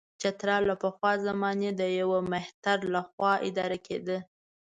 [0.21, 4.17] چترال له پخوا زمانې د یوه مهتر له خوا اداره کېده.